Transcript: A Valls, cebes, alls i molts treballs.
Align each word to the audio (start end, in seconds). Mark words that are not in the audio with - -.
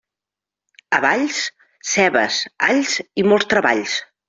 A 0.97 1.01
Valls, 1.07 1.41
cebes, 1.91 2.41
alls 2.71 2.97
i 3.25 3.29
molts 3.31 3.53
treballs. 3.55 4.01